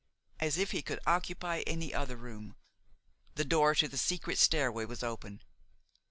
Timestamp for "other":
1.93-2.15